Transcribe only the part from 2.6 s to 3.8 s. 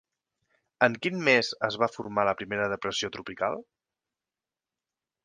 depressió tropical?